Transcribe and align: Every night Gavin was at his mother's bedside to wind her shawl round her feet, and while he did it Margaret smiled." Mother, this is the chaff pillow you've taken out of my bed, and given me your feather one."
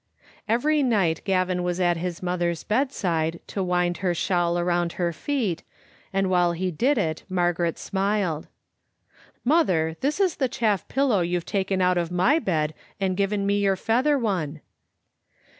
Every 0.47 0.81
night 0.81 1.21
Gavin 1.25 1.61
was 1.61 1.79
at 1.79 1.95
his 1.97 2.23
mother's 2.23 2.63
bedside 2.63 3.39
to 3.45 3.61
wind 3.61 3.97
her 3.97 4.15
shawl 4.15 4.59
round 4.63 4.93
her 4.93 5.13
feet, 5.13 5.61
and 6.11 6.27
while 6.27 6.53
he 6.53 6.71
did 6.71 6.97
it 6.97 7.21
Margaret 7.29 7.77
smiled." 7.77 8.47
Mother, 9.45 9.95
this 10.01 10.19
is 10.19 10.37
the 10.37 10.49
chaff 10.49 10.87
pillow 10.87 11.21
you've 11.21 11.45
taken 11.45 11.83
out 11.83 11.99
of 11.99 12.09
my 12.11 12.39
bed, 12.39 12.73
and 12.99 13.15
given 13.15 13.45
me 13.45 13.59
your 13.59 13.75
feather 13.75 14.17
one." 14.17 14.61